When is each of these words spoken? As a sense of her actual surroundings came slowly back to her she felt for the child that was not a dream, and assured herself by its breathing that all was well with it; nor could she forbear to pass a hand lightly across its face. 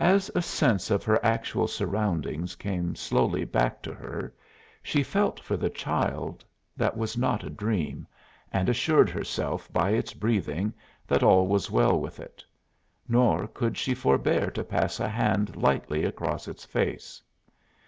As 0.00 0.28
a 0.34 0.42
sense 0.42 0.90
of 0.90 1.04
her 1.04 1.24
actual 1.24 1.68
surroundings 1.68 2.56
came 2.56 2.96
slowly 2.96 3.44
back 3.44 3.80
to 3.82 3.94
her 3.94 4.34
she 4.82 5.04
felt 5.04 5.38
for 5.38 5.56
the 5.56 5.70
child 5.70 6.44
that 6.76 6.96
was 6.96 7.16
not 7.16 7.44
a 7.44 7.48
dream, 7.50 8.08
and 8.52 8.68
assured 8.68 9.08
herself 9.08 9.72
by 9.72 9.90
its 9.90 10.14
breathing 10.14 10.74
that 11.06 11.22
all 11.22 11.46
was 11.46 11.70
well 11.70 11.96
with 12.00 12.18
it; 12.18 12.44
nor 13.06 13.46
could 13.46 13.78
she 13.78 13.94
forbear 13.94 14.50
to 14.50 14.64
pass 14.64 14.98
a 14.98 15.08
hand 15.08 15.54
lightly 15.54 16.02
across 16.04 16.48
its 16.48 16.64
face. 16.64 17.22